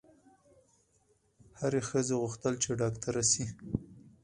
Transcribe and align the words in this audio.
هري 1.59 1.81
ښځي 1.89 2.15
غوښتل 2.21 2.53
چي 2.63 2.69
ډاکټره 2.81 3.23
سي 3.31 3.45